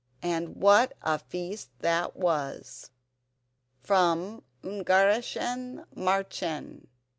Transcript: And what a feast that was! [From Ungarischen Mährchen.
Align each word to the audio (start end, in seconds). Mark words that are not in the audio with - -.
And 0.23 0.55
what 0.55 0.93
a 1.03 1.19
feast 1.19 1.69
that 1.81 2.15
was! 2.15 2.89
[From 3.83 4.41
Ungarischen 4.63 5.85
Mährchen. 5.95 6.87